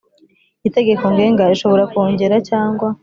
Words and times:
Itegeko 0.67 1.03
Ngenga 1.13 1.49
rishobora 1.51 1.83
kongera 1.91 2.35
cyangwa 2.49 2.87